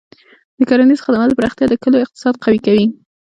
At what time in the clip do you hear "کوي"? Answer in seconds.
2.67-2.85